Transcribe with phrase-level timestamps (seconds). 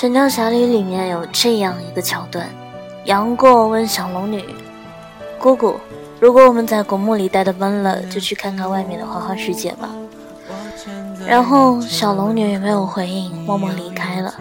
[0.02, 2.48] 《神雕侠侣》里面有这样一个桥段：
[3.04, 4.42] 杨过问小龙女
[5.38, 5.78] ：“姑姑，
[6.18, 9.90] 如果我们在古墓里待的闷了，就去看看外面的花花世界吧。”
[11.28, 14.34] 然后小龙女也没有回应，默默离开了。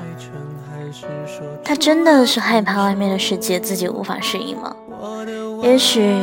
[1.62, 4.74] 她真的是害怕外面的世界自己无法适应吗？
[5.62, 6.18] 也许，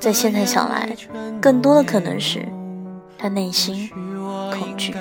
[0.00, 0.96] 在现在想来，
[1.42, 2.48] 更多的可能是
[3.18, 3.90] 她内心
[4.50, 4.94] 恐惧。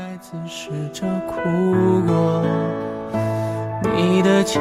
[3.95, 4.59] 你的迁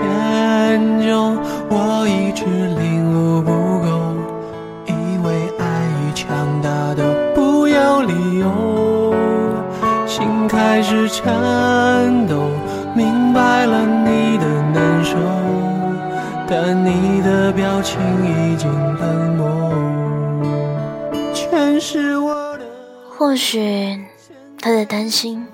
[1.01, 1.37] 就，
[1.71, 3.51] 我一直领悟不
[3.81, 4.15] 够，
[4.87, 4.93] 以
[5.25, 5.65] 为爱
[6.01, 9.15] 已强大的不要理由，
[10.07, 12.43] 心开始颤抖，
[12.95, 15.17] 明白了你的难受，
[16.47, 19.73] 但你的表情已经冷漠，
[21.33, 22.65] 全是我的。
[23.09, 23.99] 或许
[24.61, 25.47] 他在担心。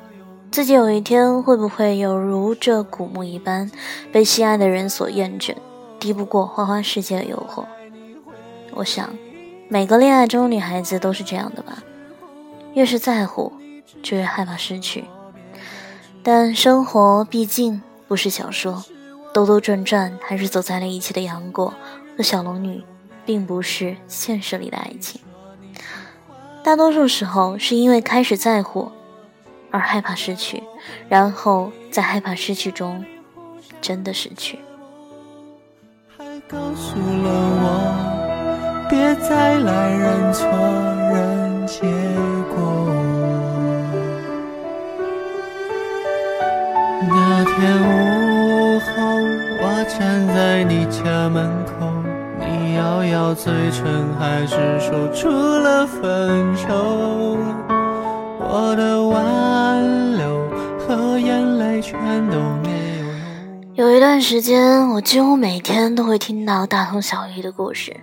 [0.50, 3.70] 自己有一天会不会有如这古墓一般，
[4.10, 5.54] 被心爱的人所厌倦，
[6.00, 7.64] 敌不过花花世界的诱惑？
[8.72, 9.10] 我想，
[9.68, 11.82] 每个恋爱中的女孩子都是这样的吧。
[12.74, 13.52] 越是在乎，
[14.02, 15.04] 就越害怕失去。
[16.22, 18.84] 但生活毕竟不是小说，
[19.32, 21.74] 兜兜转转还是走在了一起的杨过
[22.16, 22.82] 和小龙女，
[23.24, 25.20] 并不是现实里的爱情。
[26.64, 28.90] 大多数时候是因为开始在乎。
[29.70, 30.62] 而害怕失去，
[31.08, 33.04] 然后在害怕失去中，
[33.80, 34.58] 真的失去。
[36.16, 37.30] 还告诉了
[37.60, 40.46] 我，别再来认错
[41.12, 41.80] 认结
[42.54, 42.56] 果。
[47.10, 48.86] 那天午后，
[49.60, 51.92] 我站在你家门口，
[52.40, 57.36] 你咬咬嘴唇，还是说出了分手。
[58.50, 60.48] 我的挽留
[60.78, 62.00] 和眼泪全
[62.30, 62.70] 都没
[63.74, 67.94] 有有一段时间，我几乎每天都会听到大同小异的故事，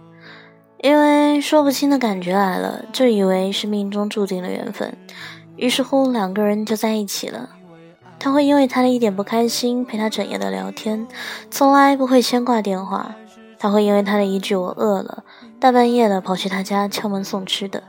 [0.83, 4.95] 因为说不清的感觉来了，就以为是命中注定的缘分，
[5.56, 7.50] 于是乎两个人就在一起了。
[8.19, 11.07] 他会因为他的一点不开心陪他整夜的聊天，
[11.50, 13.16] 从来不会先挂电话。
[13.57, 15.23] 他会因为他的一句“我饿了”，
[15.59, 17.81] 大半夜的跑去他家敲门送吃的。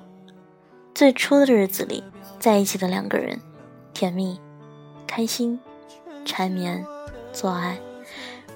[0.94, 2.02] 最初的日子里。
[2.38, 3.40] 在一起的两个人，
[3.92, 4.38] 甜蜜、
[5.06, 5.58] 开心、
[6.24, 6.84] 缠绵、
[7.32, 7.78] 做爱，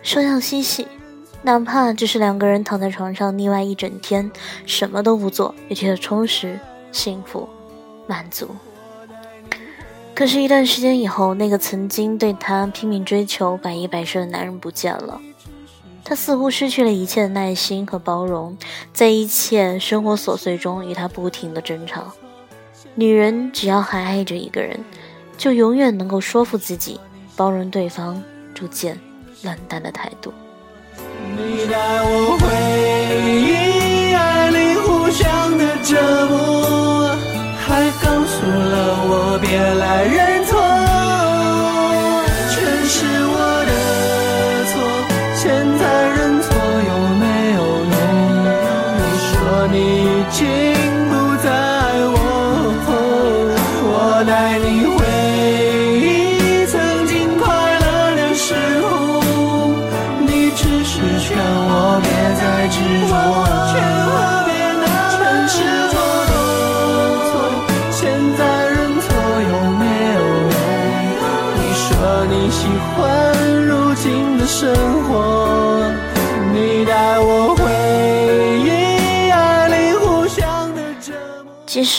[0.02, 0.86] 说笑嬉戏，
[1.42, 4.30] 哪怕只是两个人躺在床上腻歪一整天，
[4.66, 6.58] 什么都不做，也觉得充实、
[6.92, 7.48] 幸福、
[8.06, 8.48] 满足。
[10.14, 15.18] 可是，一段时间以后，那个曾经对他拼命追求、百依百顺的男人不见了，
[16.04, 18.54] 他似乎失去了一切的耐心和包容，
[18.92, 22.12] 在一切生活琐碎中与他不停的争吵。
[22.94, 24.78] 女人只要还爱着一个人，
[25.38, 27.00] 就永远能够说服自己
[27.36, 28.22] 包容对方
[28.54, 28.98] 逐渐
[29.42, 30.32] 冷淡的态度。
[31.36, 32.46] 你带我回
[33.30, 37.16] 忆爱里互相的折磨，
[37.56, 40.39] 还告诉了我别来人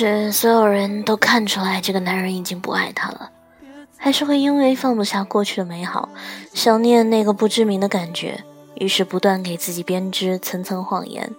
[0.02, 3.30] 是所有人都看出来这个男人已经不爱她了，
[3.98, 6.10] 还是会因为放不下过去的美好，
[6.56, 8.44] 想念那个不知名的感觉，
[8.74, 11.36] 于是不断给自己编织层层谎言，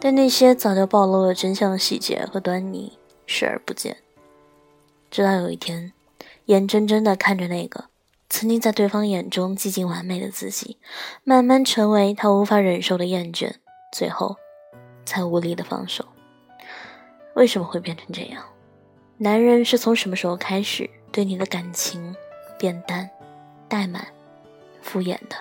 [0.00, 2.94] 对那些早就暴露了真相的细节和端倪
[3.26, 3.98] 视而不见。
[5.10, 5.92] 直到有一天，
[6.46, 7.84] 眼睁睁地看着那个
[8.30, 10.78] 曾经在对方眼中几近完美的自己，
[11.24, 13.52] 慢慢成为他无法忍受的厌倦，
[13.92, 14.36] 最后
[15.04, 16.06] 才无力的放手。
[17.38, 18.42] 为什么会变成这样？
[19.16, 22.12] 男人是从什么时候开始对你的感情
[22.58, 23.08] 变淡、
[23.70, 24.04] 怠慢、
[24.82, 25.36] 敷衍的？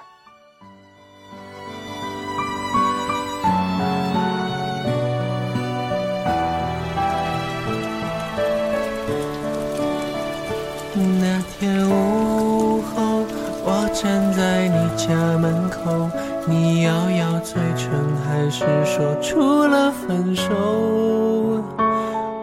[10.94, 13.26] 那天午后，
[13.66, 16.08] 我站在你家门口，
[16.48, 20.54] 你咬咬嘴唇，还是说出了分手。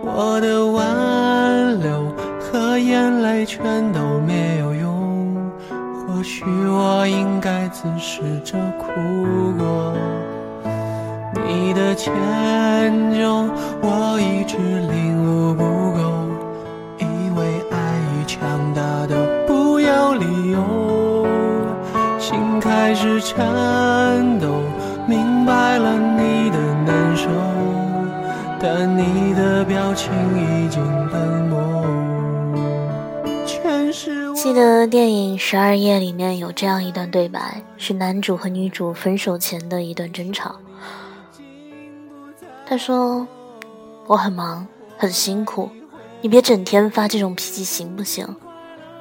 [0.06, 5.50] 我的挽留和眼泪全都没有用，
[6.06, 8.86] 或许我应该自食着苦
[9.58, 9.94] 果。
[11.46, 12.12] 你的迁
[13.12, 13.48] 就，
[13.82, 16.28] 我一直领悟不够，
[16.98, 17.04] 以
[17.36, 17.76] 为爱
[18.12, 18.40] 已强
[18.74, 21.26] 大的不要理由，
[22.18, 24.46] 心开始颤抖，
[25.06, 25.98] 明白了，
[28.66, 31.84] 但你的表情已经冷漠。
[34.34, 40.54] 记得电影《十二夜》里面有这样一段对白，是男主和女主分手前的一段争吵。
[42.64, 43.28] 他说
[44.08, 44.66] ：“我很忙，
[44.96, 45.68] 很辛苦，
[46.22, 48.26] 你别整天发这种脾气行不行？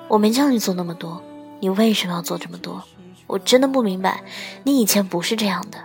[0.09, 1.21] 我没叫你做那么多，
[1.61, 2.83] 你为什么要做这么多？
[3.27, 4.23] 我真的不明白，
[4.65, 5.77] 你以前不是这样的。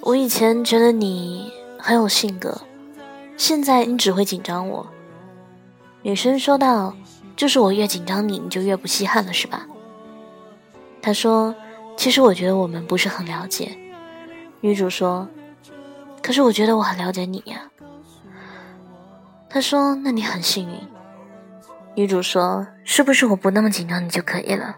[0.00, 1.52] 我以前觉得你
[1.86, 2.62] 很有性格，
[3.36, 4.84] 现在你只会紧张我。”
[6.02, 6.96] 女生说道。
[7.36, 9.66] 就是我越紧张你，你就越不稀罕了，是吧？
[11.02, 11.54] 他说
[11.94, 13.76] ：“其实我觉得我们不是很了解。”
[14.62, 15.28] 女主说
[16.24, 17.70] ：“可是我觉得我很了解你呀。”
[19.50, 20.80] 他说：“那你很幸运。”
[21.94, 24.74] 女主说：“是不是我不那么紧张你就可以了？”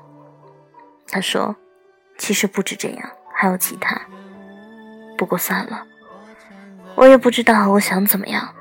[1.07, 1.55] 他说
[2.19, 4.03] ：“其实不止这样，还有其他。
[5.17, 5.87] 不过算了，
[6.99, 8.55] 我也不知道我想怎么样。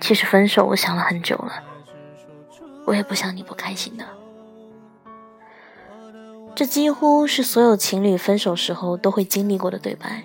[0.00, 1.62] 其实分手我想了很久了。”
[2.86, 4.04] 我也不想你不开心的。
[6.54, 10.22] 这几乎是所有情侣分手时候都会经历过的对白。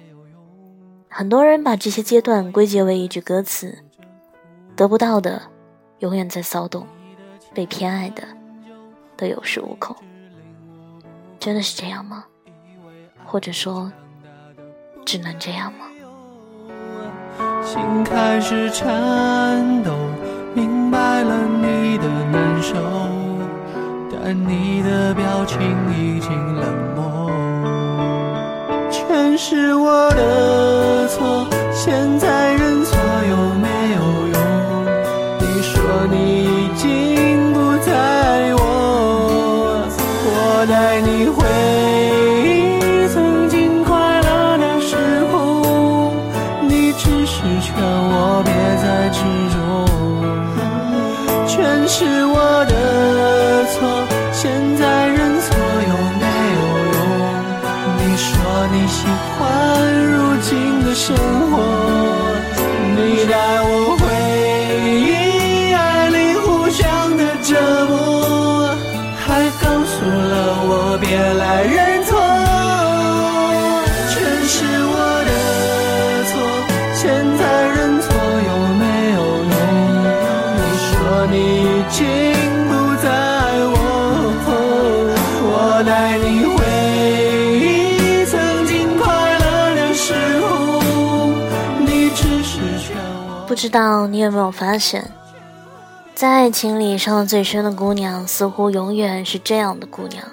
[1.07, 3.79] 很多人把这些阶段归结为一句歌词
[4.75, 5.41] ：“得不到的
[5.99, 6.85] 永远在骚动，
[7.53, 8.23] 被偏爱的
[9.15, 9.95] 都有恃无恐。”
[11.39, 12.25] 真的是这样吗？
[13.25, 13.91] 或者说，
[15.05, 15.88] 只能这样吗？
[17.63, 19.91] 心开始颤抖。
[20.55, 22.75] 明白了你的难受，
[24.11, 25.59] 但你的表情
[25.95, 26.65] 已经冷
[26.95, 27.29] 漠。
[28.89, 31.47] 全是我的错，
[61.09, 61.17] 生
[61.49, 61.78] 活，
[93.59, 95.11] 不知道你有没有发现，
[96.15, 100.23] 在爱情里伤得最深的姑娘，似乎永远是这样的姑娘。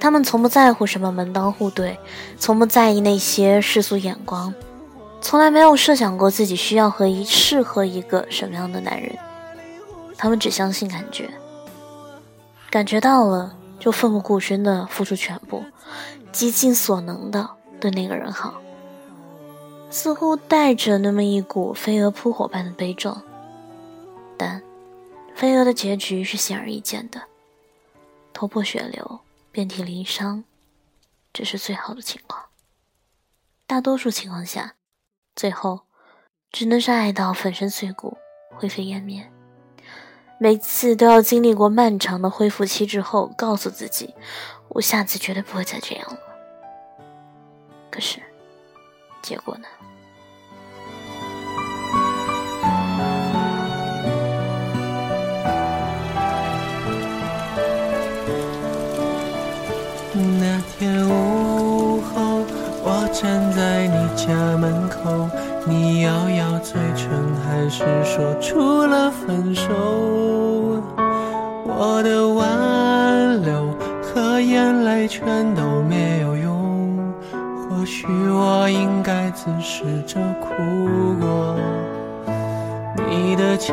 [0.00, 1.96] 她们从不在乎什么门当户对，
[2.40, 4.52] 从不在意那些世俗眼光，
[5.20, 9.16] 从来没有设想过自己需要和一适合一个什么样的男人。
[10.18, 11.30] 他们只相信感觉，
[12.68, 15.62] 感觉到了就奋不顾身的付出全部，
[16.32, 18.54] 极尽所能的对那个人好，
[19.90, 23.22] 似乎带着那么一股飞蛾扑火般的悲壮。
[24.36, 24.62] 但
[25.34, 27.22] 飞蛾的结局是显而易见的，
[28.32, 30.44] 头破血流，遍体鳞伤，
[31.32, 32.44] 这是最好的情况。
[33.66, 34.74] 大多数情况下，
[35.34, 35.80] 最后
[36.52, 38.16] 只能是爱到粉身碎骨，
[38.54, 39.30] 灰飞烟灭。
[40.38, 44.14] 每次都要经历过漫长的恢复期之后，告诉自己，
[44.68, 46.18] 我下次绝对不会再这样了。
[47.90, 48.20] 可是，
[49.26, 49.66] 结果呢？
[60.14, 62.44] 那天午后，
[62.84, 65.28] 我站在你家门口。
[65.66, 69.64] 你咬咬嘴唇，还是说出了分手。
[71.66, 76.35] 我的挽留和眼泪全都没有，
[77.86, 80.48] 许我应该自食着苦
[81.20, 81.56] 果。
[83.08, 83.72] 你的迁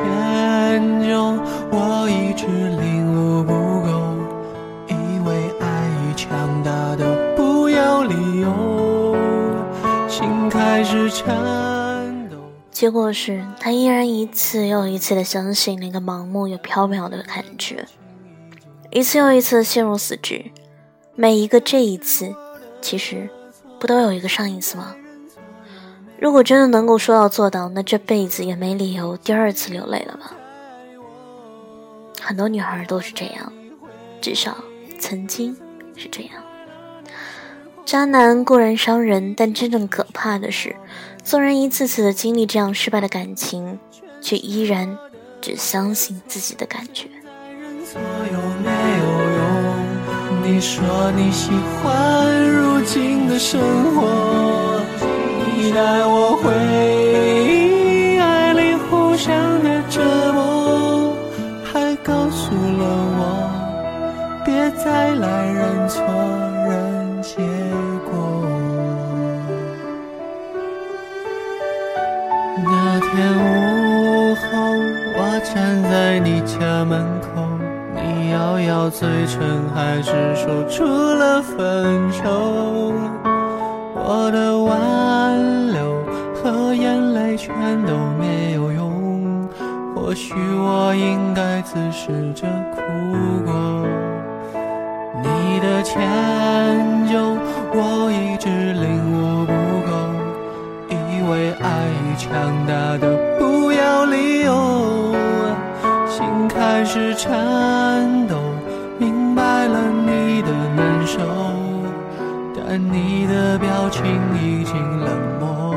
[1.01, 1.39] 就，
[1.71, 3.51] 我一直领悟不
[3.81, 4.15] 够，
[4.87, 9.15] 以为爱已强大的不要理由，
[10.07, 11.33] 心开始颤。
[12.69, 17.85] 结果是他依然一次又一次的相信那个盲目又飘渺的感觉，
[18.91, 20.51] 一次又一次的陷入死局。
[21.15, 22.33] 每一个这一次，
[22.81, 23.29] 其实
[23.83, 24.95] 不都有一个上一次吗？
[26.17, 30.31] 如果真的能够说到做到，那这辈子也没理由第二次流泪了吧？
[32.21, 33.51] 很多女孩都是这样，
[34.21, 34.55] 至少
[34.97, 35.53] 曾经
[35.97, 36.31] 是这样。
[37.83, 40.77] 渣男固然伤人，但真正可怕的是，
[41.21, 43.77] 纵然一次次的经历这样失败的感情，
[44.21, 44.97] 却依然
[45.41, 47.09] 只相信自己的感觉。
[50.41, 53.61] 你说你喜欢如今的生
[53.95, 54.81] 活，
[55.55, 56.51] 你带我回
[57.47, 60.01] 忆爱里互相的折
[60.33, 61.15] 磨，
[61.63, 62.83] 还告诉了
[63.15, 63.21] 我
[64.43, 66.03] 别再来认错
[66.67, 67.37] 认结
[68.11, 68.11] 果。
[72.65, 73.09] 那天
[73.39, 74.41] 午后，
[75.15, 76.99] 我站在你家门
[78.63, 78.73] 口。
[78.73, 79.41] 摇摇嘴唇，
[79.73, 82.93] 还是说出了分手。
[83.95, 86.03] 我的挽留
[86.33, 87.53] 和眼泪全
[87.85, 89.47] 都没有用，
[89.95, 92.81] 或许我应该自食着苦
[93.45, 93.53] 果。
[95.21, 96.01] 你的迁
[97.07, 97.37] 就，
[97.73, 99.53] 我一直领悟不
[99.87, 99.91] 够，
[100.89, 102.31] 以为爱已强
[102.67, 104.51] 大的不要理由。
[106.09, 107.92] 心开始颤
[111.13, 111.19] 手，
[112.55, 114.03] 但你的表情
[114.41, 115.75] 已经冷漠。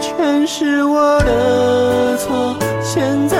[0.00, 3.36] 全是我的错，现在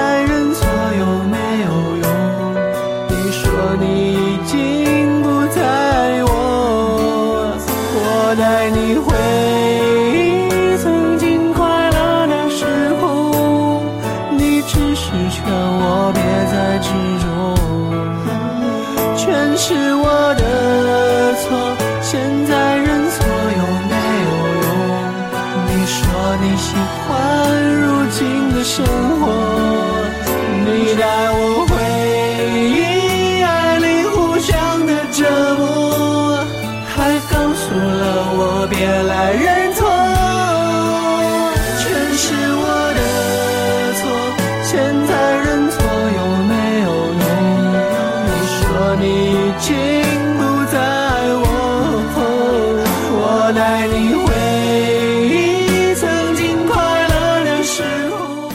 [55.25, 58.51] 忆曾经快乐的时候。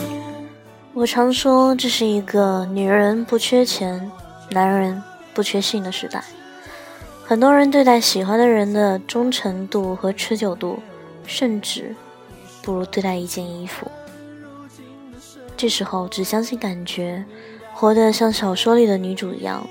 [0.94, 4.12] 我常说，这是一个女人不缺钱，
[4.52, 5.02] 男人
[5.34, 6.24] 不缺性的时代。
[7.26, 10.80] 很多人对待喜欢的人的忠诚度和持久度，
[11.26, 11.96] 甚至
[12.62, 13.90] 不如对待一件衣服。
[15.56, 17.24] 这时候，只相信感觉，
[17.74, 19.68] 活得像小说里的女主一样。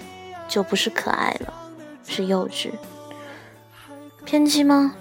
[0.48, 1.54] 就不是可爱了，
[2.06, 2.72] 是幼稚、
[4.26, 4.94] 偏激吗？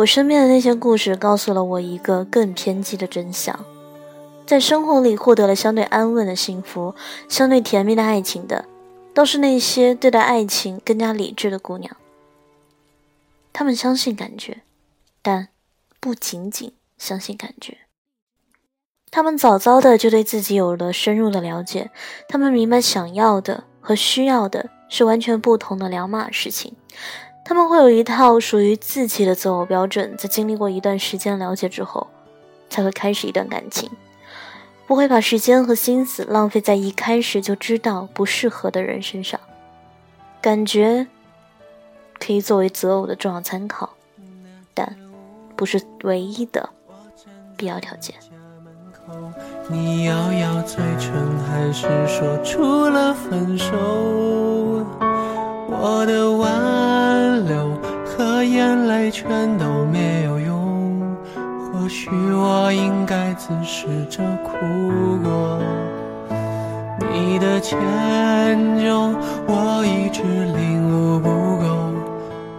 [0.00, 3.64] 我身边的那些故事告诉了我一个更偏激的真相：
[4.46, 6.94] 在生活里获得了相对安稳的幸福、
[7.28, 8.64] 相对甜蜜的爱情的，
[9.12, 11.94] 都是那些对待爱情更加理智的姑娘。
[13.52, 14.62] 她们相信感觉，
[15.20, 15.48] 但
[16.00, 17.78] 不仅仅相信感觉。
[19.10, 21.90] 他们早早的就对自己有了深入的了解，
[22.26, 26.74] 他们明白想要的和需要的是完全不同的两码事情。
[27.44, 32.06] 他们会有一套属于自己的择偶标准，在经历过一段时间了解之后，
[32.68, 33.90] 才会开始一段感情，
[34.86, 39.40] 不会把时间和心思浪费在一开始就知道不适合的人身上。
[40.40, 41.06] 感觉
[42.18, 43.90] 可以作为择偶的重要参考，
[44.72, 44.96] 但
[45.56, 46.68] 不是唯一的
[47.56, 48.14] 必要条件。
[49.68, 53.74] 你摇摇嘴唇，还是说出了分手？
[59.10, 61.16] 全都没有用，
[61.72, 64.52] 或许我应该自食着苦
[65.22, 65.58] 果。
[67.12, 67.76] 你的迁
[68.78, 69.14] 就，
[69.46, 71.92] 我一直领悟不够，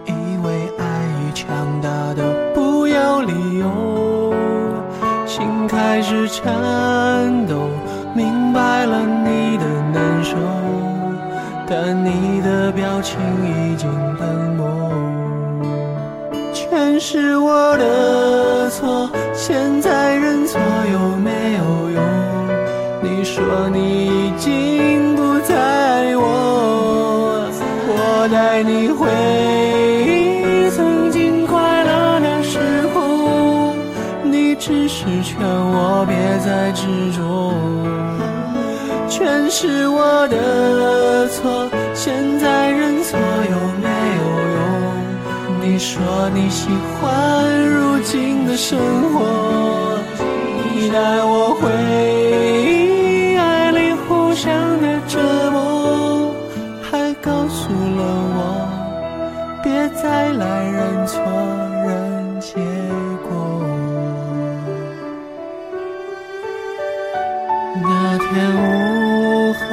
[0.06, 0.12] 以
[0.44, 0.84] 为爱
[1.22, 4.34] 已强大的不要理由。
[5.26, 7.54] 心开始颤抖，
[8.14, 10.36] 明白了你的难受，
[11.66, 13.18] 但你的表情
[28.62, 29.08] 你回
[30.06, 32.58] 忆曾经快乐的时
[32.94, 33.74] 候，
[34.24, 34.52] 你。
[34.64, 37.52] 只是劝我别再执着，
[39.08, 43.88] 全是我的错，现在认错又没
[44.18, 44.22] 有
[44.54, 44.62] 用。
[45.60, 46.68] 你说你喜
[47.00, 48.78] 欢如今的生
[49.12, 49.98] 活，
[50.72, 51.68] 你带我回
[67.80, 69.64] 那天午后，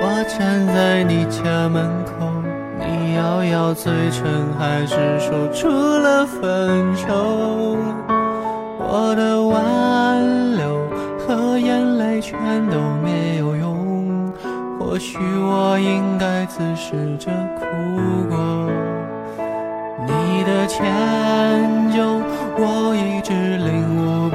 [0.00, 2.26] 我站在你家门口，
[2.80, 4.26] 你咬咬嘴唇，
[4.58, 7.76] 还是说出了分手。
[8.80, 12.36] 我的挽留和眼泪全
[12.68, 14.32] 都没有用，
[14.80, 17.64] 或许我应该自食着苦
[18.28, 18.36] 果。
[20.06, 20.82] 你的迁
[21.92, 22.02] 就，
[22.56, 24.27] 我一直领悟。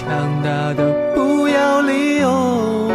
[0.00, 2.90] 强大的不要理由，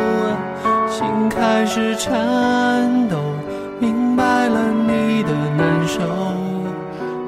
[0.90, 3.18] 心开始颤抖，
[3.80, 6.02] 明白了你的难受，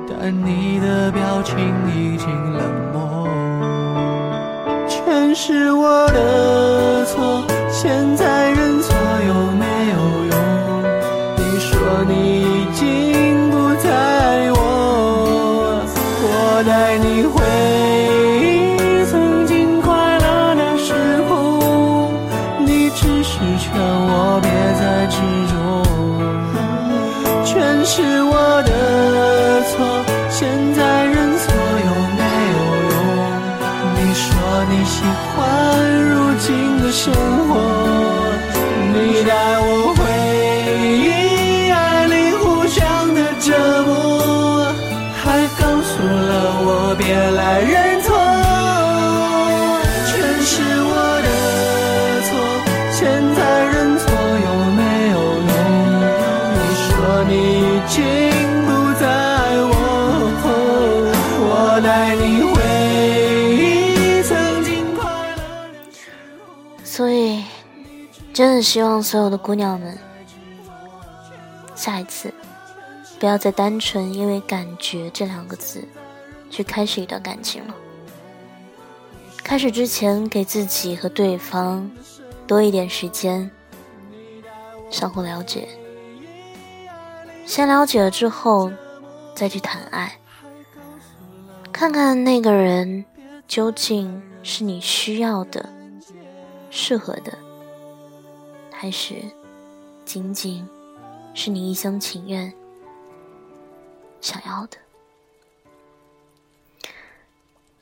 [0.10, 1.56] 但你的表情
[1.94, 2.77] 已经冷。
[46.98, 48.16] 别来认错，
[50.06, 51.28] 全是我的
[52.28, 52.30] 错，
[52.92, 53.06] 现
[53.36, 54.06] 在认错
[54.46, 54.82] 有没
[55.12, 55.50] 有用？
[56.54, 56.90] 你说
[57.28, 57.32] 你
[57.62, 57.98] 已经
[58.66, 59.06] 不在
[59.70, 59.72] 我，
[61.46, 61.52] 我
[61.84, 62.56] 带你回
[63.56, 65.38] 忆曾经快乐
[65.86, 66.10] 的时
[66.42, 66.50] 候。
[66.84, 67.46] 所以，
[68.34, 69.98] 真的希望所有的姑娘们，
[71.76, 72.34] 下一次
[73.20, 75.88] 不要再单纯因为“感觉”这两个字
[76.50, 77.76] 去开始一段感情了。
[79.44, 81.90] 开始之前，给自己和对方
[82.46, 83.50] 多一点时间，
[84.90, 85.70] 相互了解。
[87.46, 88.70] 先了解了之后，
[89.34, 90.20] 再去谈爱，
[91.72, 93.06] 看看那个人
[93.48, 95.70] 究竟是你需要的、
[96.70, 97.38] 适合的，
[98.70, 99.16] 还是
[100.04, 100.68] 仅仅
[101.34, 102.54] 是你一厢情愿
[104.20, 104.78] 想要的。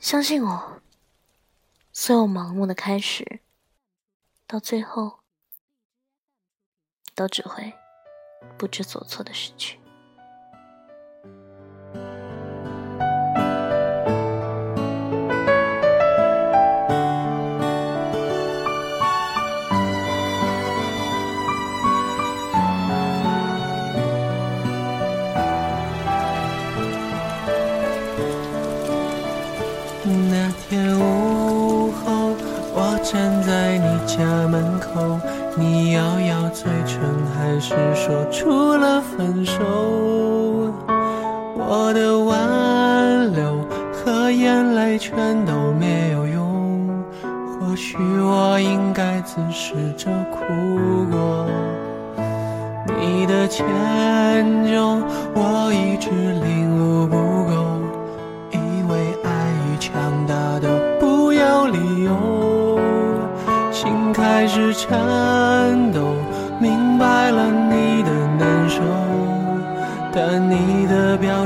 [0.06, 0.80] 相信我，
[1.92, 3.40] 所有盲目的开始，
[4.46, 5.18] 到最后
[7.16, 7.74] 都只会
[8.56, 9.80] 不知所措的失去。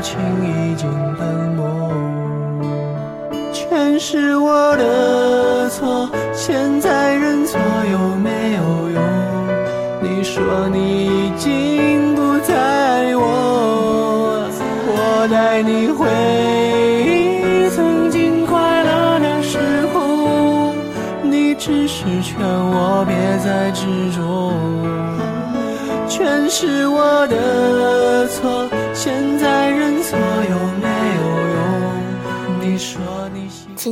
[0.00, 1.09] 情已经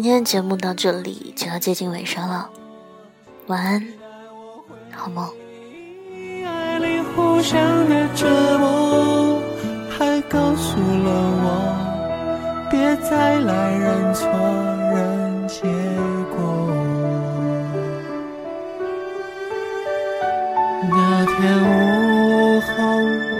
[0.00, 2.48] 今天节目到这里就要接近尾声了，
[3.48, 3.84] 晚安，
[4.92, 5.28] 好梦。
[6.78, 8.28] 里互相的折
[8.61, 9.42] 磨，
[9.90, 11.11] 还告诉了
[11.42, 14.28] 我，别再来认错
[14.94, 15.62] 认结
[16.30, 16.38] 果。
[20.88, 22.70] 那天午后，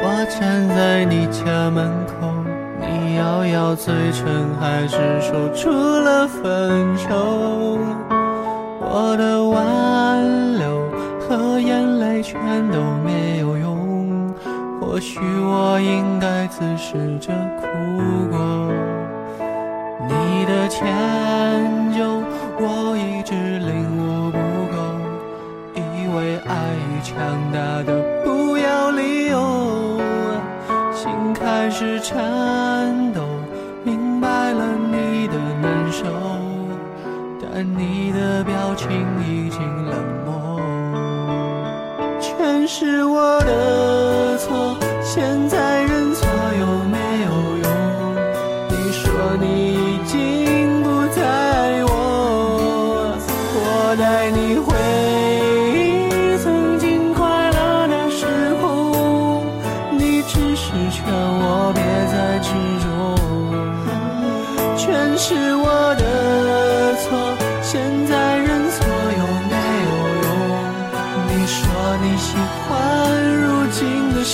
[0.03, 1.98] 我站在你家门。
[3.53, 7.79] 咬嘴唇，还是说出了分手。
[8.81, 10.89] 我的挽留
[11.21, 14.35] 和眼泪全都没有用。
[14.81, 17.67] 或许我应该自食这苦
[18.31, 18.39] 果。
[20.09, 20.83] 你的迁
[21.93, 22.23] 就
[22.59, 24.39] 我一直领悟不
[24.73, 24.77] 够，
[25.77, 27.17] 以为爱已强
[27.53, 30.01] 大的不要理由，
[30.95, 32.78] 心开始颤抖。
[37.59, 38.89] 而你的表情
[39.27, 40.61] 已经冷漠，
[42.21, 44.77] 全是我的错。
[45.03, 45.68] 现在。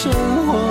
[0.04, 0.12] 生
[0.46, 0.63] 活。